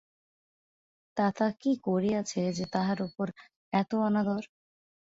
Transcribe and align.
তাতা 1.17 1.47
কী 1.61 1.71
করিয়াছে 1.87 2.41
যে, 2.57 2.65
তাহার 2.73 2.99
উপর 3.07 3.27
এত 3.73 3.91
অনাদর? 4.07 4.43